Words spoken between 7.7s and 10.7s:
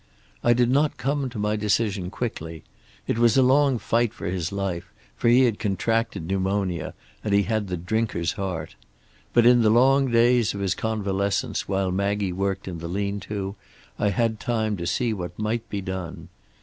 drinker's heart. But in the long days of